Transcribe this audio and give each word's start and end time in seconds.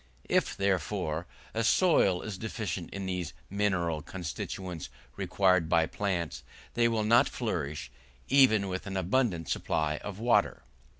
If, 0.27 0.57
therefore, 0.57 1.27
a 1.53 1.63
soil 1.63 2.23
is 2.23 2.39
deficient 2.39 2.89
in 2.89 3.05
these 3.05 3.33
mineral 3.51 4.01
constituents 4.01 4.89
required 5.15 5.69
by 5.69 5.85
plants, 5.85 6.41
they 6.73 6.87
will 6.87 7.03
not 7.03 7.29
flourish 7.29 7.91
even 8.27 8.67
with 8.67 8.87
an 8.87 8.97
abundant 8.97 9.47
supply 9.47 9.97
of 9.97 10.17
water. 10.17 10.63